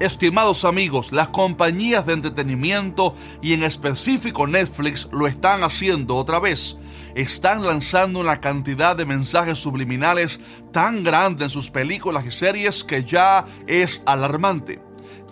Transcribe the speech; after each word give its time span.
Estimados 0.00 0.64
amigos, 0.64 1.10
las 1.10 1.28
compañías 1.28 2.06
de 2.06 2.12
entretenimiento 2.12 3.16
y 3.42 3.52
en 3.52 3.64
específico 3.64 4.46
Netflix 4.46 5.08
lo 5.10 5.26
están 5.26 5.64
haciendo 5.64 6.14
otra 6.14 6.38
vez. 6.38 6.76
Están 7.16 7.64
lanzando 7.66 8.20
una 8.20 8.40
cantidad 8.40 8.94
de 8.94 9.06
mensajes 9.06 9.58
subliminales 9.58 10.38
tan 10.72 11.02
grande 11.02 11.44
en 11.44 11.50
sus 11.50 11.70
películas 11.70 12.24
y 12.24 12.30
series 12.30 12.84
que 12.84 13.02
ya 13.02 13.44
es 13.66 14.00
alarmante. 14.06 14.80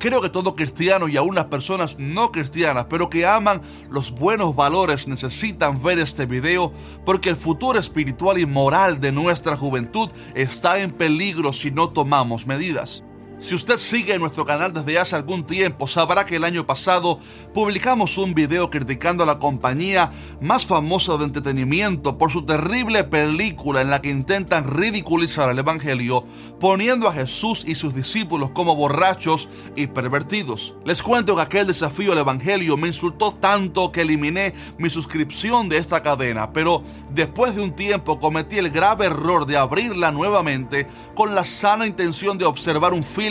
Creo 0.01 0.21
que 0.21 0.31
todo 0.31 0.57
cristiano 0.57 1.07
y 1.07 1.17
aún 1.17 1.37
las 1.37 1.45
personas 1.45 1.97
no 2.01 2.33
cristianas, 2.33 2.87
pero 2.91 3.09
que 3.09 3.25
aman 3.25 3.63
los 3.89 4.11
buenos 4.11 4.57
valores, 4.57 5.07
necesitan 5.07 5.81
ver 5.81 6.01
este 6.01 6.27
video 6.27 6.73
porque 7.05 7.31
el 7.31 7.37
futuro 7.37 7.79
espiritual 7.79 8.39
y 8.39 8.47
moral 8.47 9.01
de 9.01 9.13
nuestra 9.13 9.57
juventud 9.57 10.11
está 10.35 10.81
en 10.81 10.91
peligro 10.91 11.53
si 11.53 11.71
no 11.71 11.91
tomamos 11.91 12.49
medidas. 12.49 13.06
Si 13.39 13.55
usted 13.55 13.77
sigue 13.77 14.19
nuestro 14.19 14.47
canal 14.47 14.73
desde 14.73 14.99
hace 14.99 15.15
algún 15.15 15.45
tiempo, 15.45 15.87
sabrá 15.87 16.25
que 16.25 16.37
el 16.37 16.45
año 16.45 16.67
pasado 16.67 17.19
publicamos 17.53 18.17
un 18.17 18.33
video 18.33 18.71
criticando 18.71 19.25
a 19.25 19.27
la 19.27 19.39
compañía 19.39 20.11
más 20.41 20.65
famosa 20.65 21.19
de 21.19 21.25
entretenimiento 21.25 22.17
por 22.17 22.33
su 22.33 22.47
terrible 22.47 23.05
película 23.05 23.83
en 23.83 23.91
la 23.91 24.01
que 24.01 24.09
intentan 24.09 24.65
ridiculizar 24.75 25.51
el 25.51 25.59
Evangelio, 25.59 26.25
poniendo 26.59 27.09
a 27.09 27.13
Jesús 27.13 27.63
y 27.67 27.75
sus 27.75 27.95
discípulos 27.95 28.51
como 28.51 28.75
borrachos 28.75 29.51
y 29.77 29.87
pervertidos. 29.87 30.75
Les 30.87 31.03
cuento 31.03 31.37
que 31.37 31.43
aquel 31.43 31.67
desafío 31.67 32.13
al 32.13 32.19
Evangelio 32.19 32.79
me 32.79 32.89
insultó 32.89 33.33
tanto 33.33 33.93
que 33.93 34.01
eliminé 34.01 34.55
mi 34.79 34.89
suscripción 34.89 35.69
de 35.69 35.77
esta 35.77 36.03
cadena, 36.03 36.55
pero 36.55 36.83
después 37.11 37.55
de 37.55 37.61
un 37.61 37.77
tiempo 37.77 38.19
cometí 38.19 38.57
el 38.57 38.71
grave 38.71 39.07
error 39.07 39.45
de 39.45 39.59
abrirla 39.59 40.11
nuevamente 40.11 40.87
con 41.15 41.35
la 41.35 41.45
sana 41.45 41.87
intención 41.87 42.39
de 42.39 42.47
observar 42.47 42.95
un 42.95 43.05
film 43.05 43.26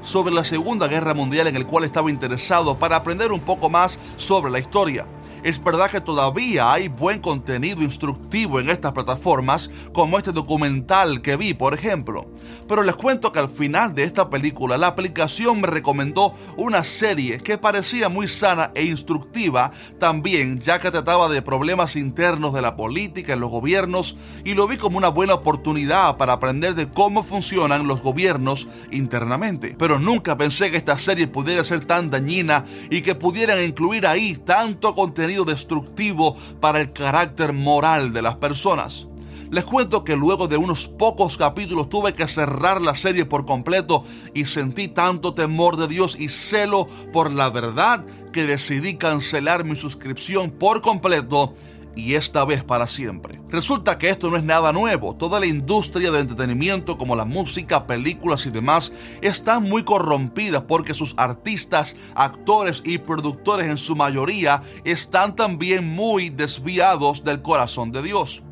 sobre 0.00 0.34
la 0.34 0.42
Segunda 0.42 0.88
Guerra 0.88 1.12
Mundial 1.12 1.46
en 1.46 1.56
el 1.56 1.66
cual 1.66 1.84
estaba 1.84 2.10
interesado 2.10 2.78
para 2.78 2.96
aprender 2.96 3.30
un 3.30 3.40
poco 3.40 3.68
más 3.68 3.98
sobre 4.16 4.50
la 4.50 4.58
historia. 4.58 5.06
Es 5.44 5.62
verdad 5.62 5.90
que 5.90 6.00
todavía 6.00 6.72
hay 6.72 6.88
buen 6.88 7.20
contenido 7.20 7.82
instructivo 7.82 8.60
en 8.60 8.70
estas 8.70 8.92
plataformas, 8.92 9.70
como 9.92 10.16
este 10.16 10.32
documental 10.32 11.20
que 11.20 11.36
vi, 11.36 11.52
por 11.52 11.74
ejemplo. 11.74 12.30
Pero 12.66 12.82
les 12.82 12.94
cuento 12.94 13.30
que 13.30 13.40
al 13.40 13.50
final 13.50 13.94
de 13.94 14.04
esta 14.04 14.30
película, 14.30 14.78
la 14.78 14.86
aplicación 14.86 15.60
me 15.60 15.66
recomendó 15.66 16.32
una 16.56 16.82
serie 16.82 17.36
que 17.36 17.58
parecía 17.58 18.08
muy 18.08 18.26
sana 18.26 18.70
e 18.74 18.84
instructiva 18.84 19.70
también, 19.98 20.60
ya 20.60 20.78
que 20.78 20.90
trataba 20.90 21.28
de 21.28 21.42
problemas 21.42 21.94
internos 21.96 22.54
de 22.54 22.62
la 22.62 22.74
política 22.74 23.34
en 23.34 23.40
los 23.40 23.50
gobiernos 23.50 24.16
y 24.46 24.54
lo 24.54 24.66
vi 24.66 24.78
como 24.78 24.96
una 24.96 25.08
buena 25.10 25.34
oportunidad 25.34 26.16
para 26.16 26.32
aprender 26.32 26.74
de 26.74 26.88
cómo 26.88 27.22
funcionan 27.22 27.86
los 27.86 28.00
gobiernos 28.00 28.66
internamente. 28.90 29.76
Pero 29.78 29.98
nunca 29.98 30.38
pensé 30.38 30.70
que 30.70 30.78
esta 30.78 30.98
serie 30.98 31.28
pudiera 31.28 31.62
ser 31.64 31.84
tan 31.84 32.08
dañina 32.08 32.64
y 32.88 33.02
que 33.02 33.14
pudieran 33.14 33.62
incluir 33.62 34.06
ahí 34.06 34.38
tanto 34.42 34.94
contenido 34.94 35.33
destructivo 35.42 36.36
para 36.60 36.80
el 36.80 36.92
carácter 36.92 37.52
moral 37.52 38.12
de 38.12 38.22
las 38.22 38.36
personas. 38.36 39.08
Les 39.50 39.64
cuento 39.64 40.04
que 40.04 40.16
luego 40.16 40.48
de 40.48 40.56
unos 40.56 40.88
pocos 40.88 41.36
capítulos 41.36 41.88
tuve 41.88 42.14
que 42.14 42.26
cerrar 42.26 42.80
la 42.80 42.94
serie 42.94 43.24
por 43.24 43.44
completo 43.44 44.04
y 44.34 44.46
sentí 44.46 44.88
tanto 44.88 45.34
temor 45.34 45.76
de 45.76 45.88
Dios 45.88 46.16
y 46.18 46.28
celo 46.28 46.86
por 47.12 47.32
la 47.32 47.50
verdad 47.50 48.04
que 48.32 48.46
decidí 48.46 48.96
cancelar 48.96 49.64
mi 49.64 49.76
suscripción 49.76 50.50
por 50.50 50.82
completo 50.82 51.54
y 51.96 52.14
esta 52.14 52.44
vez 52.44 52.64
para 52.64 52.86
siempre. 52.86 53.40
Resulta 53.48 53.98
que 53.98 54.10
esto 54.10 54.30
no 54.30 54.36
es 54.36 54.44
nada 54.44 54.72
nuevo. 54.72 55.14
Toda 55.14 55.40
la 55.40 55.46
industria 55.46 56.10
de 56.10 56.20
entretenimiento 56.20 56.98
como 56.98 57.16
la 57.16 57.24
música, 57.24 57.86
películas 57.86 58.46
y 58.46 58.50
demás 58.50 58.92
están 59.22 59.62
muy 59.62 59.84
corrompidas 59.84 60.62
porque 60.62 60.94
sus 60.94 61.14
artistas, 61.16 61.96
actores 62.14 62.82
y 62.84 62.98
productores 62.98 63.66
en 63.66 63.78
su 63.78 63.96
mayoría 63.96 64.62
están 64.84 65.36
también 65.36 65.86
muy 65.86 66.30
desviados 66.30 67.24
del 67.24 67.42
corazón 67.42 67.92
de 67.92 68.02
Dios 68.02 68.42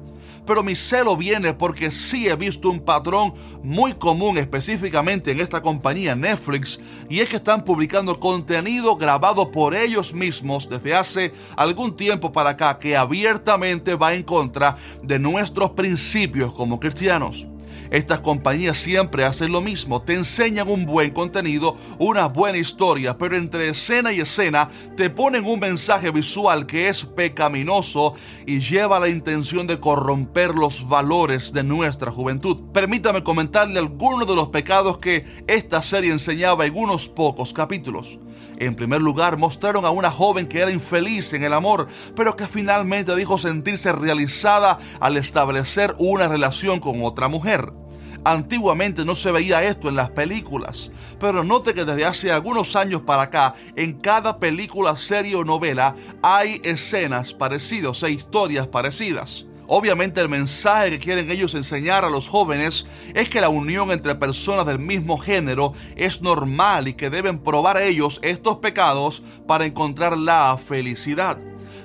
pero 0.46 0.62
mi 0.62 0.74
celo 0.74 1.16
viene 1.16 1.54
porque 1.54 1.90
sí 1.90 2.28
he 2.28 2.36
visto 2.36 2.70
un 2.70 2.80
patrón 2.80 3.34
muy 3.62 3.92
común 3.92 4.38
específicamente 4.38 5.32
en 5.32 5.40
esta 5.40 5.62
compañía 5.62 6.16
Netflix 6.16 6.80
y 7.08 7.20
es 7.20 7.28
que 7.28 7.36
están 7.36 7.64
publicando 7.64 8.18
contenido 8.18 8.96
grabado 8.96 9.50
por 9.50 9.74
ellos 9.74 10.14
mismos 10.14 10.68
desde 10.68 10.94
hace 10.94 11.32
algún 11.56 11.96
tiempo 11.96 12.32
para 12.32 12.50
acá 12.50 12.78
que 12.78 12.96
abiertamente 12.96 13.94
va 13.94 14.14
en 14.14 14.22
contra 14.22 14.76
de 15.02 15.18
nuestros 15.18 15.70
principios 15.70 16.52
como 16.52 16.80
cristianos. 16.80 17.46
Estas 17.92 18.20
compañías 18.20 18.78
siempre 18.78 19.26
hacen 19.26 19.52
lo 19.52 19.60
mismo, 19.60 20.00
te 20.00 20.14
enseñan 20.14 20.70
un 20.70 20.86
buen 20.86 21.10
contenido, 21.10 21.76
una 21.98 22.26
buena 22.28 22.56
historia, 22.56 23.18
pero 23.18 23.36
entre 23.36 23.68
escena 23.68 24.14
y 24.14 24.20
escena 24.20 24.70
te 24.96 25.10
ponen 25.10 25.44
un 25.44 25.60
mensaje 25.60 26.10
visual 26.10 26.64
que 26.64 26.88
es 26.88 27.04
pecaminoso 27.04 28.14
y 28.46 28.60
lleva 28.60 28.98
la 28.98 29.10
intención 29.10 29.66
de 29.66 29.78
corromper 29.78 30.54
los 30.54 30.88
valores 30.88 31.52
de 31.52 31.64
nuestra 31.64 32.10
juventud. 32.10 32.62
Permítame 32.72 33.22
comentarle 33.22 33.78
algunos 33.78 34.26
de 34.26 34.36
los 34.36 34.48
pecados 34.48 34.96
que 34.96 35.26
esta 35.46 35.82
serie 35.82 36.12
enseñaba 36.12 36.64
en 36.64 36.74
unos 36.74 37.10
pocos 37.10 37.52
capítulos. 37.52 38.18
En 38.56 38.74
primer 38.74 39.02
lugar, 39.02 39.36
mostraron 39.36 39.84
a 39.84 39.90
una 39.90 40.10
joven 40.10 40.46
que 40.46 40.60
era 40.60 40.70
infeliz 40.70 41.34
en 41.34 41.44
el 41.44 41.52
amor, 41.52 41.88
pero 42.16 42.36
que 42.36 42.46
finalmente 42.46 43.14
dijo 43.16 43.36
sentirse 43.36 43.92
realizada 43.92 44.78
al 44.98 45.18
establecer 45.18 45.92
una 45.98 46.26
relación 46.26 46.80
con 46.80 47.02
otra 47.02 47.28
mujer. 47.28 47.81
Antiguamente 48.24 49.04
no 49.04 49.16
se 49.16 49.32
veía 49.32 49.64
esto 49.64 49.88
en 49.88 49.96
las 49.96 50.10
películas, 50.10 50.92
pero 51.18 51.42
note 51.42 51.74
que 51.74 51.84
desde 51.84 52.04
hace 52.04 52.30
algunos 52.30 52.76
años 52.76 53.00
para 53.00 53.22
acá, 53.22 53.54
en 53.74 53.94
cada 53.94 54.38
película, 54.38 54.96
serie 54.96 55.34
o 55.34 55.44
novela, 55.44 55.96
hay 56.22 56.60
escenas 56.62 57.34
parecidas 57.34 58.00
e 58.04 58.12
historias 58.12 58.68
parecidas. 58.68 59.46
Obviamente 59.66 60.20
el 60.20 60.28
mensaje 60.28 60.90
que 60.90 60.98
quieren 60.98 61.30
ellos 61.30 61.54
enseñar 61.54 62.04
a 62.04 62.10
los 62.10 62.28
jóvenes 62.28 62.86
es 63.14 63.28
que 63.28 63.40
la 63.40 63.48
unión 63.48 63.90
entre 63.90 64.14
personas 64.14 64.66
del 64.66 64.78
mismo 64.78 65.18
género 65.18 65.72
es 65.96 66.20
normal 66.22 66.88
y 66.88 66.94
que 66.94 67.10
deben 67.10 67.38
probar 67.38 67.80
ellos 67.80 68.20
estos 68.22 68.56
pecados 68.56 69.22
para 69.48 69.64
encontrar 69.64 70.16
la 70.16 70.58
felicidad. 70.64 71.38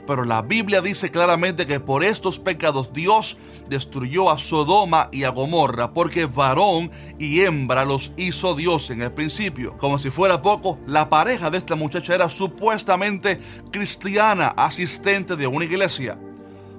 Pero 0.07 0.23
la 0.23 0.41
Biblia 0.41 0.81
dice 0.81 1.11
claramente 1.11 1.67
que 1.67 1.79
por 1.79 2.03
estos 2.03 2.39
pecados 2.39 2.93
Dios 2.93 3.37
destruyó 3.69 4.31
a 4.31 4.37
Sodoma 4.37 5.09
y 5.11 5.23
a 5.23 5.29
Gomorra, 5.29 5.93
porque 5.93 6.25
varón 6.25 6.89
y 7.19 7.41
hembra 7.41 7.85
los 7.85 8.11
hizo 8.17 8.55
Dios 8.55 8.89
en 8.89 9.01
el 9.01 9.11
principio. 9.11 9.77
Como 9.77 9.99
si 9.99 10.09
fuera 10.09 10.41
poco, 10.41 10.79
la 10.87 11.09
pareja 11.09 11.51
de 11.51 11.57
esta 11.57 11.75
muchacha 11.75 12.15
era 12.15 12.29
supuestamente 12.29 13.39
cristiana, 13.71 14.47
asistente 14.47 15.35
de 15.35 15.45
una 15.45 15.65
iglesia. 15.65 16.17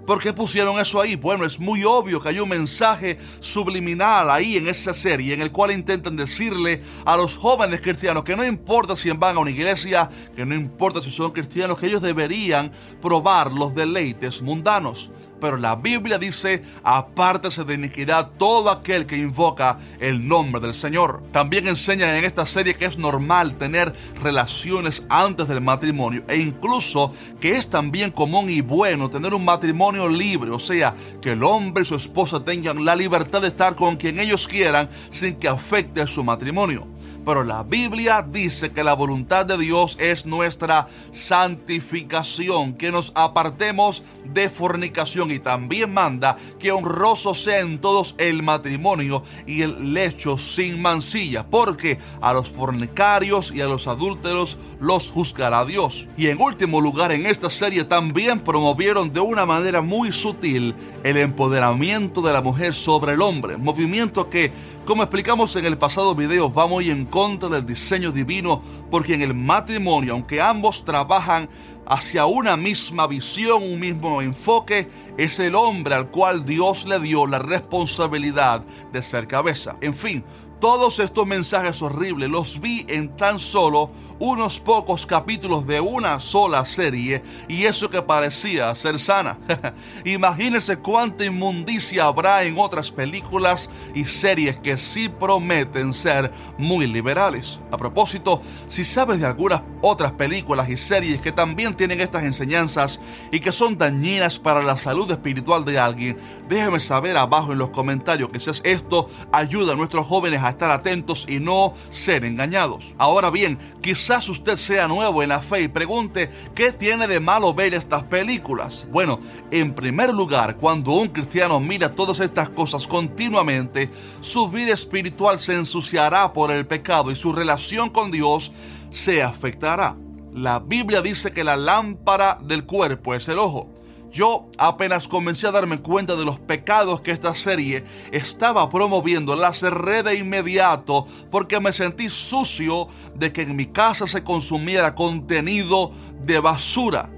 ¿Por 0.08 0.20
qué 0.20 0.32
pusieron 0.32 0.80
eso 0.80 1.02
ahí? 1.02 1.16
Bueno, 1.16 1.44
es 1.44 1.60
muy 1.60 1.84
obvio 1.84 2.18
que 2.18 2.30
hay 2.30 2.40
un 2.40 2.48
mensaje 2.48 3.18
subliminal 3.40 4.30
ahí 4.30 4.56
en 4.56 4.66
esa 4.66 4.94
serie 4.94 5.34
en 5.34 5.42
el 5.42 5.52
cual 5.52 5.70
intentan 5.70 6.16
decirle 6.16 6.80
a 7.04 7.14
los 7.18 7.36
jóvenes 7.36 7.82
cristianos 7.82 8.24
que 8.24 8.34
no 8.34 8.42
importa 8.42 8.96
si 8.96 9.10
van 9.10 9.36
a 9.36 9.40
una 9.40 9.50
iglesia, 9.50 10.08
que 10.34 10.46
no 10.46 10.54
importa 10.54 11.02
si 11.02 11.10
son 11.10 11.32
cristianos, 11.32 11.78
que 11.78 11.88
ellos 11.88 12.00
deberían 12.00 12.72
probar 13.02 13.52
los 13.52 13.74
deleites 13.74 14.40
mundanos. 14.40 15.10
Pero 15.40 15.56
la 15.56 15.76
Biblia 15.76 16.18
dice, 16.18 16.62
apártese 16.82 17.64
de 17.64 17.74
iniquidad 17.74 18.30
todo 18.38 18.70
aquel 18.70 19.06
que 19.06 19.16
invoca 19.16 19.78
el 20.00 20.26
nombre 20.26 20.60
del 20.60 20.74
Señor. 20.74 21.22
También 21.32 21.68
enseñan 21.68 22.16
en 22.16 22.24
esta 22.24 22.46
serie 22.46 22.74
que 22.74 22.86
es 22.86 22.98
normal 22.98 23.56
tener 23.56 23.92
relaciones 24.22 25.04
antes 25.08 25.46
del 25.48 25.60
matrimonio 25.60 26.24
e 26.28 26.38
incluso 26.38 27.12
que 27.40 27.56
es 27.56 27.70
también 27.70 28.10
común 28.10 28.50
y 28.50 28.62
bueno 28.62 29.10
tener 29.10 29.34
un 29.34 29.44
matrimonio 29.44 29.97
libre, 30.06 30.50
o 30.50 30.58
sea, 30.58 30.94
que 31.22 31.32
el 31.32 31.42
hombre 31.42 31.84
y 31.84 31.86
su 31.86 31.94
esposa 31.94 32.44
tengan 32.44 32.84
la 32.84 32.94
libertad 32.94 33.40
de 33.40 33.48
estar 33.48 33.74
con 33.74 33.96
quien 33.96 34.20
ellos 34.20 34.46
quieran 34.46 34.90
sin 35.08 35.36
que 35.36 35.48
afecte 35.48 36.06
su 36.06 36.22
matrimonio. 36.22 36.86
Pero 37.28 37.44
la 37.44 37.62
Biblia 37.62 38.26
dice 38.26 38.72
que 38.72 38.82
la 38.82 38.94
voluntad 38.94 39.44
de 39.44 39.58
Dios 39.58 39.98
es 40.00 40.24
nuestra 40.24 40.88
santificación, 41.12 42.72
que 42.72 42.90
nos 42.90 43.12
apartemos 43.14 44.02
de 44.32 44.48
fornicación 44.48 45.30
y 45.30 45.38
también 45.38 45.92
manda 45.92 46.38
que 46.58 46.72
honroso 46.72 47.34
sea 47.34 47.60
en 47.60 47.82
todos 47.82 48.14
el 48.16 48.42
matrimonio 48.42 49.22
y 49.46 49.60
el 49.60 49.92
lecho 49.92 50.38
sin 50.38 50.80
mancilla, 50.80 51.46
porque 51.46 51.98
a 52.22 52.32
los 52.32 52.48
fornicarios 52.48 53.52
y 53.54 53.60
a 53.60 53.66
los 53.66 53.88
adúlteros 53.88 54.56
los 54.80 55.10
juzgará 55.10 55.66
Dios. 55.66 56.08
Y 56.16 56.28
en 56.28 56.40
último 56.40 56.80
lugar, 56.80 57.12
en 57.12 57.26
esta 57.26 57.50
serie 57.50 57.84
también 57.84 58.40
promovieron 58.40 59.12
de 59.12 59.20
una 59.20 59.44
manera 59.44 59.82
muy 59.82 60.12
sutil 60.12 60.74
el 61.04 61.18
empoderamiento 61.18 62.22
de 62.22 62.32
la 62.32 62.40
mujer 62.40 62.72
sobre 62.72 63.12
el 63.12 63.20
hombre, 63.20 63.58
movimiento 63.58 64.30
que, 64.30 64.50
como 64.88 65.02
explicamos 65.02 65.54
en 65.54 65.66
el 65.66 65.76
pasado 65.76 66.14
video, 66.14 66.50
va 66.50 66.66
muy 66.66 66.88
en 66.88 67.04
contra 67.04 67.50
del 67.50 67.66
diseño 67.66 68.10
divino, 68.10 68.62
porque 68.90 69.12
en 69.12 69.20
el 69.20 69.34
matrimonio, 69.34 70.14
aunque 70.14 70.40
ambos 70.40 70.82
trabajan 70.82 71.50
hacia 71.84 72.24
una 72.24 72.56
misma 72.56 73.06
visión, 73.06 73.62
un 73.62 73.78
mismo 73.78 74.22
enfoque, 74.22 74.88
es 75.18 75.40
el 75.40 75.56
hombre 75.56 75.94
al 75.94 76.10
cual 76.10 76.46
Dios 76.46 76.86
le 76.86 76.98
dio 77.00 77.26
la 77.26 77.38
responsabilidad 77.38 78.64
de 78.90 79.02
ser 79.02 79.28
cabeza. 79.28 79.76
En 79.82 79.94
fin, 79.94 80.24
Todos 80.60 80.98
estos 80.98 81.24
mensajes 81.24 81.80
horribles 81.82 82.28
los 82.28 82.60
vi 82.60 82.84
en 82.88 83.14
tan 83.16 83.38
solo 83.38 83.90
unos 84.18 84.58
pocos 84.58 85.06
capítulos 85.06 85.64
de 85.68 85.80
una 85.80 86.18
sola 86.18 86.66
serie 86.66 87.22
y 87.46 87.64
eso 87.64 87.88
que 87.88 88.02
parecía 88.02 88.74
ser 88.74 88.98
sana. 88.98 89.38
Imagínense 90.04 90.78
cuánta 90.78 91.24
inmundicia 91.24 92.06
habrá 92.06 92.42
en 92.42 92.58
otras 92.58 92.90
películas 92.90 93.70
y 93.94 94.04
series 94.04 94.58
que 94.58 94.78
sí 94.78 95.08
prometen 95.08 95.94
ser 95.94 96.32
muy 96.58 96.88
liberales. 96.88 97.60
A 97.70 97.76
propósito, 97.76 98.40
si 98.68 98.82
sabes 98.82 99.20
de 99.20 99.26
algunas 99.26 99.62
otras 99.80 100.10
películas 100.10 100.68
y 100.68 100.76
series 100.76 101.20
que 101.20 101.30
también 101.30 101.76
tienen 101.76 102.00
estas 102.00 102.24
enseñanzas 102.24 102.98
y 103.30 103.38
que 103.38 103.52
son 103.52 103.76
dañinas 103.76 104.40
para 104.40 104.64
la 104.64 104.76
salud 104.76 105.08
espiritual 105.10 105.64
de 105.64 105.78
alguien, 105.78 106.18
déjeme 106.48 106.80
saber 106.80 107.16
abajo 107.16 107.52
en 107.52 107.58
los 107.58 107.70
comentarios 107.70 108.30
que 108.30 108.40
si 108.40 108.50
es 108.50 108.60
esto 108.64 109.08
ayuda 109.30 109.74
a 109.74 109.76
nuestros 109.76 110.04
jóvenes 110.04 110.42
a 110.42 110.47
estar 110.50 110.70
atentos 110.70 111.26
y 111.28 111.40
no 111.40 111.74
ser 111.90 112.24
engañados. 112.24 112.94
Ahora 112.98 113.30
bien, 113.30 113.58
quizás 113.80 114.28
usted 114.28 114.56
sea 114.56 114.88
nuevo 114.88 115.22
en 115.22 115.30
la 115.30 115.40
fe 115.40 115.62
y 115.62 115.68
pregunte, 115.68 116.30
¿qué 116.54 116.72
tiene 116.72 117.06
de 117.06 117.20
malo 117.20 117.54
ver 117.54 117.74
estas 117.74 118.04
películas? 118.04 118.86
Bueno, 118.90 119.20
en 119.50 119.74
primer 119.74 120.12
lugar, 120.12 120.56
cuando 120.56 120.92
un 120.92 121.08
cristiano 121.08 121.60
mira 121.60 121.94
todas 121.94 122.20
estas 122.20 122.48
cosas 122.48 122.86
continuamente, 122.86 123.90
su 124.20 124.48
vida 124.48 124.74
espiritual 124.74 125.38
se 125.38 125.54
ensuciará 125.54 126.32
por 126.32 126.50
el 126.50 126.66
pecado 126.66 127.10
y 127.10 127.16
su 127.16 127.32
relación 127.32 127.90
con 127.90 128.10
Dios 128.10 128.52
se 128.90 129.22
afectará. 129.22 129.96
La 130.32 130.60
Biblia 130.60 131.02
dice 131.02 131.32
que 131.32 131.44
la 131.44 131.56
lámpara 131.56 132.38
del 132.42 132.64
cuerpo 132.64 133.14
es 133.14 133.28
el 133.28 133.38
ojo. 133.38 133.68
Yo 134.10 134.48
apenas 134.56 135.06
comencé 135.06 135.46
a 135.46 135.52
darme 135.52 135.80
cuenta 135.80 136.16
de 136.16 136.24
los 136.24 136.38
pecados 136.38 137.00
que 137.00 137.10
esta 137.10 137.34
serie 137.34 137.84
estaba 138.10 138.68
promoviendo, 138.70 139.36
la 139.36 139.52
cerré 139.52 140.02
de 140.02 140.16
inmediato 140.16 141.06
porque 141.30 141.60
me 141.60 141.72
sentí 141.72 142.08
sucio 142.08 142.88
de 143.14 143.32
que 143.32 143.42
en 143.42 143.56
mi 143.56 143.66
casa 143.66 144.06
se 144.06 144.24
consumiera 144.24 144.94
contenido 144.94 145.92
de 146.22 146.40
basura. 146.40 147.10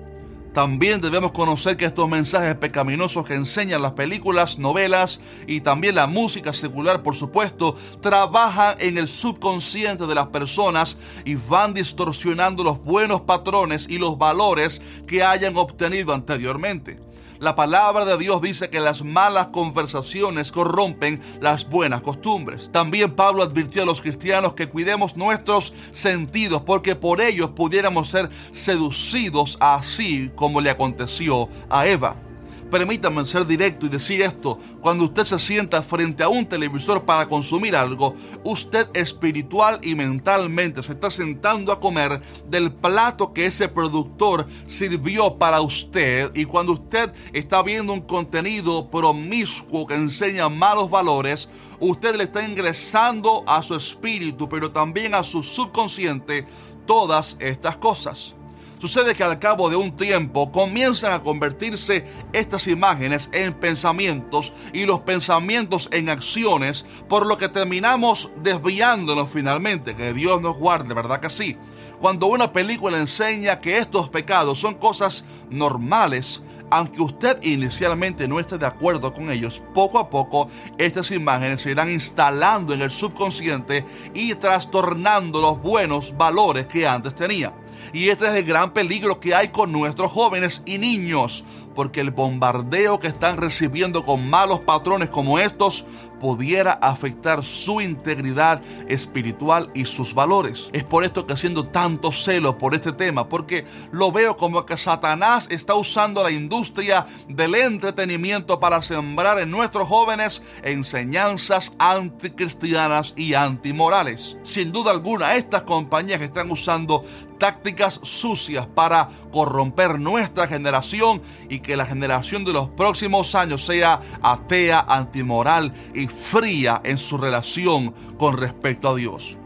También 0.52 1.00
debemos 1.00 1.30
conocer 1.30 1.76
que 1.76 1.84
estos 1.84 2.08
mensajes 2.08 2.56
pecaminosos 2.56 3.24
que 3.24 3.34
enseñan 3.34 3.82
las 3.82 3.92
películas, 3.92 4.58
novelas 4.58 5.20
y 5.46 5.60
también 5.60 5.94
la 5.94 6.08
música 6.08 6.52
secular, 6.52 7.02
por 7.02 7.14
supuesto, 7.14 7.76
trabajan 8.00 8.76
en 8.80 8.98
el 8.98 9.06
subconsciente 9.06 10.06
de 10.06 10.14
las 10.14 10.26
personas 10.28 10.96
y 11.24 11.36
van 11.36 11.72
distorsionando 11.72 12.64
los 12.64 12.82
buenos 12.82 13.20
patrones 13.20 13.86
y 13.88 13.98
los 13.98 14.18
valores 14.18 14.82
que 15.06 15.22
hayan 15.22 15.56
obtenido 15.56 16.12
anteriormente. 16.12 17.09
La 17.40 17.56
palabra 17.56 18.04
de 18.04 18.18
Dios 18.18 18.42
dice 18.42 18.68
que 18.68 18.80
las 18.80 19.02
malas 19.02 19.46
conversaciones 19.46 20.52
corrompen 20.52 21.22
las 21.40 21.66
buenas 21.66 22.02
costumbres. 22.02 22.70
También 22.70 23.16
Pablo 23.16 23.42
advirtió 23.42 23.82
a 23.82 23.86
los 23.86 24.02
cristianos 24.02 24.52
que 24.52 24.68
cuidemos 24.68 25.16
nuestros 25.16 25.72
sentidos 25.90 26.60
porque 26.66 26.96
por 26.96 27.22
ellos 27.22 27.52
pudiéramos 27.56 28.08
ser 28.08 28.28
seducidos 28.52 29.56
así 29.58 30.30
como 30.36 30.60
le 30.60 30.68
aconteció 30.68 31.48
a 31.70 31.86
Eva. 31.86 32.29
Permítame 32.70 33.26
ser 33.26 33.46
directo 33.46 33.86
y 33.86 33.88
decir 33.88 34.22
esto. 34.22 34.56
Cuando 34.80 35.04
usted 35.04 35.24
se 35.24 35.38
sienta 35.38 35.82
frente 35.82 36.22
a 36.22 36.28
un 36.28 36.46
televisor 36.46 37.04
para 37.04 37.28
consumir 37.28 37.74
algo, 37.74 38.14
usted 38.44 38.88
espiritual 38.94 39.80
y 39.82 39.96
mentalmente 39.96 40.82
se 40.82 40.92
está 40.92 41.10
sentando 41.10 41.72
a 41.72 41.80
comer 41.80 42.20
del 42.48 42.72
plato 42.72 43.32
que 43.32 43.46
ese 43.46 43.68
productor 43.68 44.46
sirvió 44.66 45.36
para 45.36 45.60
usted. 45.60 46.30
Y 46.34 46.44
cuando 46.44 46.74
usted 46.74 47.12
está 47.32 47.62
viendo 47.62 47.92
un 47.92 48.02
contenido 48.02 48.88
promiscuo 48.88 49.86
que 49.86 49.94
enseña 49.94 50.48
malos 50.48 50.88
valores, 50.90 51.48
usted 51.80 52.14
le 52.14 52.24
está 52.24 52.44
ingresando 52.44 53.42
a 53.48 53.64
su 53.64 53.74
espíritu, 53.74 54.48
pero 54.48 54.70
también 54.70 55.14
a 55.14 55.24
su 55.24 55.42
subconsciente 55.42 56.46
todas 56.86 57.36
estas 57.40 57.76
cosas. 57.76 58.36
Sucede 58.80 59.14
que 59.14 59.22
al 59.22 59.38
cabo 59.38 59.68
de 59.68 59.76
un 59.76 59.94
tiempo 59.94 60.50
comienzan 60.50 61.12
a 61.12 61.20
convertirse 61.20 62.06
estas 62.32 62.66
imágenes 62.66 63.28
en 63.34 63.52
pensamientos 63.52 64.54
y 64.72 64.86
los 64.86 65.00
pensamientos 65.00 65.90
en 65.92 66.08
acciones, 66.08 66.86
por 67.06 67.26
lo 67.26 67.36
que 67.36 67.50
terminamos 67.50 68.30
desviándonos 68.42 69.28
finalmente. 69.30 69.94
Que 69.94 70.14
Dios 70.14 70.40
nos 70.40 70.56
guarde, 70.56 70.94
¿verdad 70.94 71.20
que 71.20 71.28
sí? 71.28 71.58
Cuando 72.00 72.28
una 72.28 72.54
película 72.54 72.96
enseña 72.96 73.58
que 73.58 73.76
estos 73.76 74.08
pecados 74.08 74.58
son 74.58 74.76
cosas 74.76 75.26
normales, 75.50 76.42
aunque 76.70 77.02
usted 77.02 77.38
inicialmente 77.42 78.28
no 78.28 78.40
esté 78.40 78.58
de 78.58 78.66
acuerdo 78.66 79.12
con 79.12 79.30
ellos, 79.30 79.62
poco 79.74 79.98
a 79.98 80.08
poco 80.08 80.48
estas 80.78 81.10
imágenes 81.10 81.62
se 81.62 81.70
irán 81.70 81.90
instalando 81.90 82.72
en 82.72 82.82
el 82.82 82.90
subconsciente 82.90 83.84
y 84.14 84.34
trastornando 84.34 85.40
los 85.40 85.60
buenos 85.60 86.16
valores 86.16 86.66
que 86.66 86.86
antes 86.86 87.14
tenía. 87.14 87.52
Y 87.92 88.08
este 88.08 88.26
es 88.26 88.34
el 88.34 88.44
gran 88.44 88.72
peligro 88.72 89.20
que 89.20 89.34
hay 89.34 89.48
con 89.48 89.72
nuestros 89.72 90.12
jóvenes 90.12 90.62
y 90.64 90.78
niños, 90.78 91.44
porque 91.80 92.02
el 92.02 92.10
bombardeo 92.10 93.00
que 93.00 93.06
están 93.06 93.38
recibiendo 93.38 94.04
con 94.04 94.28
malos 94.28 94.60
patrones 94.60 95.08
como 95.08 95.38
estos 95.38 95.86
pudiera 96.20 96.72
afectar 96.72 97.42
su 97.42 97.80
integridad 97.80 98.60
espiritual 98.86 99.70
y 99.72 99.86
sus 99.86 100.12
valores. 100.14 100.68
Es 100.74 100.84
por 100.84 101.04
esto 101.04 101.26
que 101.26 101.32
haciendo 101.32 101.68
tanto 101.68 102.12
celo 102.12 102.58
por 102.58 102.74
este 102.74 102.92
tema, 102.92 103.30
porque 103.30 103.64
lo 103.92 104.12
veo 104.12 104.36
como 104.36 104.66
que 104.66 104.76
Satanás 104.76 105.48
está 105.50 105.74
usando 105.74 106.22
la 106.22 106.30
industria 106.30 107.06
del 107.28 107.54
entretenimiento 107.54 108.60
para 108.60 108.82
sembrar 108.82 109.38
en 109.38 109.50
nuestros 109.50 109.88
jóvenes 109.88 110.42
enseñanzas 110.62 111.72
anticristianas 111.78 113.14
y 113.16 113.32
antimorales. 113.32 114.36
Sin 114.42 114.70
duda 114.70 114.90
alguna, 114.90 115.34
estas 115.34 115.62
compañías 115.62 116.18
que 116.18 116.26
están 116.26 116.50
usando 116.50 117.02
tácticas 117.40 117.98
sucias 118.04 118.68
para 118.68 119.08
corromper 119.32 119.98
nuestra 119.98 120.46
generación 120.46 121.20
y 121.48 121.58
que 121.58 121.76
la 121.76 121.86
generación 121.86 122.44
de 122.44 122.52
los 122.52 122.68
próximos 122.68 123.34
años 123.34 123.64
sea 123.64 124.00
atea, 124.22 124.84
antimoral 124.88 125.72
y 125.92 126.06
fría 126.06 126.80
en 126.84 126.98
su 126.98 127.18
relación 127.18 127.92
con 128.16 128.36
respecto 128.36 128.90
a 128.90 128.94
Dios. 128.94 129.38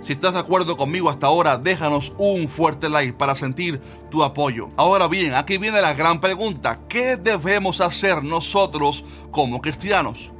Si 0.00 0.14
estás 0.14 0.32
de 0.32 0.38
acuerdo 0.38 0.78
conmigo 0.78 1.10
hasta 1.10 1.26
ahora, 1.26 1.58
déjanos 1.58 2.14
un 2.16 2.48
fuerte 2.48 2.88
like 2.88 3.12
para 3.12 3.34
sentir 3.34 3.78
tu 4.10 4.24
apoyo. 4.24 4.70
Ahora 4.78 5.08
bien, 5.08 5.34
aquí 5.34 5.58
viene 5.58 5.82
la 5.82 5.92
gran 5.92 6.20
pregunta. 6.20 6.80
¿Qué 6.88 7.16
debemos 7.16 7.82
hacer 7.82 8.24
nosotros 8.24 9.04
como 9.30 9.60
cristianos? 9.60 10.30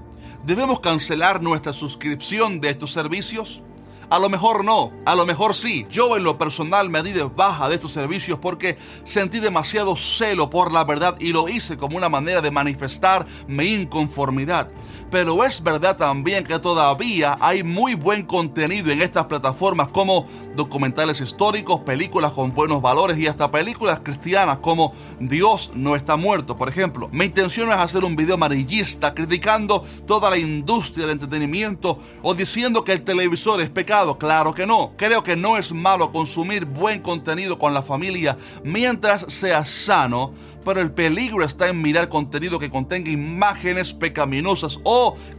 ¿Debemos 0.46 0.80
cancelar 0.80 1.42
nuestra 1.42 1.74
suscripción 1.74 2.60
de 2.60 2.70
estos 2.70 2.92
servicios? 2.92 3.62
A 4.10 4.18
lo 4.18 4.28
mejor 4.28 4.64
no, 4.64 4.92
a 5.04 5.14
lo 5.14 5.24
mejor 5.24 5.54
sí. 5.54 5.86
Yo 5.88 6.16
en 6.16 6.24
lo 6.24 6.36
personal 6.36 6.90
me 6.90 7.00
di 7.00 7.12
de 7.12 7.22
baja 7.22 7.68
de 7.68 7.76
estos 7.76 7.92
servicios 7.92 8.40
porque 8.40 8.76
sentí 9.04 9.38
demasiado 9.38 9.94
celo 9.94 10.50
por 10.50 10.72
la 10.72 10.82
verdad 10.82 11.16
y 11.20 11.28
lo 11.28 11.48
hice 11.48 11.76
como 11.76 11.96
una 11.96 12.08
manera 12.08 12.40
de 12.40 12.50
manifestar 12.50 13.24
mi 13.46 13.66
inconformidad. 13.66 14.68
Pero 15.10 15.44
es 15.44 15.62
verdad 15.62 15.96
también 15.96 16.44
que 16.44 16.58
todavía 16.58 17.36
hay 17.40 17.64
muy 17.64 17.94
buen 17.94 18.24
contenido 18.24 18.92
en 18.92 19.02
estas 19.02 19.26
plataformas 19.26 19.88
como 19.88 20.26
documentales 20.54 21.20
históricos, 21.20 21.80
películas 21.80 22.32
con 22.32 22.54
buenos 22.54 22.82
valores 22.82 23.18
y 23.18 23.26
hasta 23.26 23.50
películas 23.50 24.00
cristianas 24.00 24.58
como 24.58 24.92
Dios 25.18 25.70
no 25.74 25.96
está 25.96 26.16
muerto, 26.16 26.56
por 26.56 26.68
ejemplo. 26.68 27.08
Mi 27.12 27.24
intención 27.24 27.70
es 27.70 27.76
hacer 27.76 28.04
un 28.04 28.14
video 28.14 28.34
amarillista 28.34 29.14
criticando 29.14 29.82
toda 30.06 30.30
la 30.30 30.38
industria 30.38 31.06
de 31.06 31.12
entretenimiento 31.12 31.98
o 32.22 32.34
diciendo 32.34 32.84
que 32.84 32.92
el 32.92 33.02
televisor 33.02 33.60
es 33.60 33.70
pecado. 33.70 34.18
Claro 34.18 34.54
que 34.54 34.66
no. 34.66 34.92
Creo 34.96 35.22
que 35.22 35.36
no 35.36 35.56
es 35.56 35.72
malo 35.72 36.12
consumir 36.12 36.66
buen 36.66 37.00
contenido 37.00 37.58
con 37.58 37.74
la 37.74 37.82
familia 37.82 38.36
mientras 38.62 39.24
sea 39.28 39.64
sano, 39.64 40.32
pero 40.64 40.80
el 40.80 40.92
peligro 40.92 41.44
está 41.44 41.68
en 41.68 41.80
mirar 41.80 42.08
contenido 42.08 42.58
que 42.58 42.70
contenga 42.70 43.10
imágenes 43.10 43.92
pecaminosas 43.92 44.78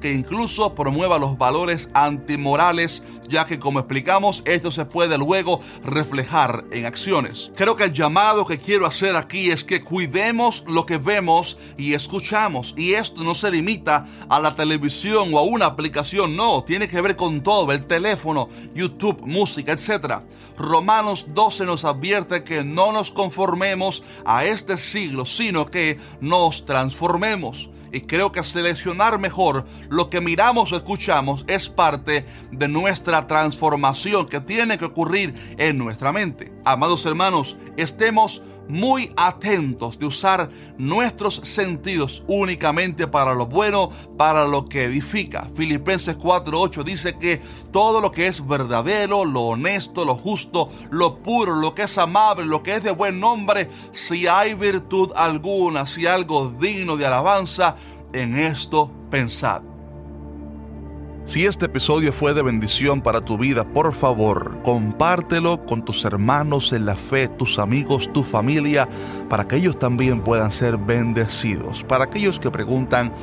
que 0.02 0.14
incluso 0.14 0.74
promueva 0.76 1.20
los 1.20 1.38
valores 1.38 1.90
antimorales, 1.94 3.04
ya 3.28 3.46
que 3.46 3.60
como 3.60 3.80
explicamos, 3.80 4.42
esto 4.46 4.72
se 4.72 4.86
puede 4.86 5.18
luego 5.18 5.60
reflejar 5.84 6.66
en 6.72 6.86
acciones. 6.86 7.52
Creo 7.56 7.76
que 7.76 7.86
el 7.86 7.94
llamado 7.94 8.46
que 8.46 8.58
quiero 8.58 8.86
hacer 8.86 9.16
aquí 9.16 9.52
es 9.52 9.64
que 9.64 9.84
cuidemos 9.84 10.64
lo 10.68 10.86
que 10.86 10.98
vemos 10.98 11.58
y 11.78 11.94
escuchamos. 11.94 12.74
Y 12.78 12.94
esto 12.94 13.24
no 13.24 13.36
se 13.36 13.52
limita 13.52 14.06
a 14.30 14.40
la 14.40 14.56
televisión 14.56 15.34
o 15.34 15.40
a 15.40 15.44
una 15.44 15.66
aplicación, 15.66 16.36
no, 16.36 16.64
tiene 16.64 16.88
que 16.88 17.02
ver 17.02 17.16
con 17.16 17.42
todo, 17.42 17.72
el 17.72 17.86
teléfono, 17.86 18.48
YouTube, 18.74 19.22
música, 19.26 19.72
etc. 19.72 20.22
Romanos 20.58 21.28
12 21.34 21.66
nos 21.66 21.86
advierte 21.86 22.44
que 22.44 22.64
no 22.64 22.92
nos 22.92 23.12
conformemos 23.12 24.04
a 24.26 24.46
este 24.46 24.78
siglo, 24.78 25.26
sino 25.26 25.66
que 25.66 25.98
nos 26.20 26.66
transformemos 26.66 27.70
y 27.92 28.02
creo 28.02 28.32
que 28.32 28.44
seleccionar 28.44 29.20
mejor 29.20 29.66
lo 29.90 30.10
que 30.10 30.22
miramos 30.22 30.72
o 30.72 30.76
escuchamos 30.76 31.46
es 31.48 31.70
parte 31.70 32.26
de 32.52 32.68
nuestra 32.68 33.28
transformación 33.28 34.28
que 34.28 34.40
tiene 34.40 34.78
que 34.78 34.86
ocurrir 34.86 35.34
en 35.58 35.78
nuestra 35.78 36.12
mente. 36.12 36.52
Amados 36.66 37.06
hermanos, 37.06 37.58
estemos 37.76 38.44
muy 38.68 39.12
atentos 39.18 40.00
de 40.00 40.06
usar 40.06 40.50
nuestros 40.78 41.42
sentidos 41.44 42.24
únicamente 42.28 43.08
para 43.08 43.34
lo 43.34 43.48
bueno, 43.48 43.90
para 44.18 44.46
lo 44.46 44.66
que 44.66 44.86
edifica. 44.86 45.50
Filipenses 45.56 46.18
4:8 46.18 46.84
dice 46.84 47.18
que 47.18 47.42
todo 47.72 48.00
lo 48.00 48.12
que 48.12 48.28
es 48.28 48.46
verdadero, 48.48 49.26
lo 49.26 49.42
honesto, 49.42 50.06
lo 50.06 50.16
justo, 50.16 50.70
lo 50.90 51.22
puro, 51.22 51.56
lo 51.56 51.76
que 51.76 51.84
es 51.84 51.98
amable, 51.98 52.46
lo 52.46 52.64
que 52.64 52.76
es 52.76 52.84
de 52.84 52.92
buen 52.92 53.20
nombre, 53.20 53.70
si 53.92 54.28
hay 54.28 54.54
virtud 54.54 55.12
alguna, 55.16 55.86
si 55.86 56.06
algo 56.06 56.52
digno 56.52 56.96
de 56.96 57.06
alabanza, 57.06 57.76
en 58.14 58.38
esto 58.38 58.92
pensad. 59.10 59.62
Si 61.24 61.46
este 61.46 61.68
episodio 61.68 62.12
fue 62.12 62.34
de 62.34 62.42
bendición 62.42 63.00
para 63.00 63.22
tu 63.22 63.38
vida, 63.38 63.64
por 63.64 63.94
favor, 63.94 64.60
compártelo 64.64 65.64
con 65.66 65.86
tus 65.86 66.04
hermanos 66.04 66.74
en 66.74 66.86
la 66.86 66.96
fe, 66.96 67.28
tus 67.28 67.60
amigos, 67.60 68.12
tu 68.12 68.24
familia, 68.24 68.90
para 69.30 69.48
que 69.48 69.58
ellos 69.58 69.78
también 69.78 70.24
puedan 70.24 70.52
ser 70.52 70.78
bendecidos. 70.78 71.84
Para 71.84 72.06
aquellos 72.06 72.40
que 72.40 72.50
preguntan, 72.50 73.14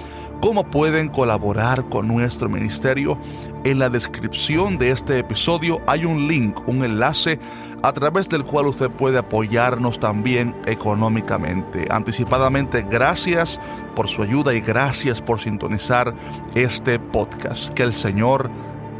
¿Cómo 0.41 0.71
pueden 0.71 1.09
colaborar 1.09 1.89
con 1.89 2.07
nuestro 2.07 2.49
ministerio? 2.49 3.19
En 3.65 3.81
la 3.81 3.91
descripción 3.91 4.79
de 4.79 4.91
este 4.91 5.19
episodio 5.19 5.81
hay 5.89 6.05
un 6.05 6.29
link, 6.29 6.61
un 6.69 6.85
enlace 6.85 7.41
a 7.83 7.93
través 7.93 8.29
del 8.29 8.45
cual 8.45 8.69
usted 8.69 8.89
puede 8.89 9.19
apoyarnos 9.19 9.99
también 9.99 10.55
económicamente. 10.67 11.87
Anticipadamente, 11.91 12.87
gracias 12.89 13.61
por 13.97 14.07
su 14.07 14.23
ayuda 14.23 14.55
y 14.55 14.61
gracias 14.61 15.21
por 15.21 15.41
sintonizar 15.41 16.15
este 16.55 17.01
podcast. 17.01 17.75
Que 17.75 17.83
el 17.83 17.95
Señor 17.95 18.49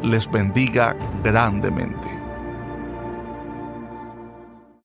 les 0.03 0.29
bendiga 0.29 0.97
grandemente. 1.23 2.18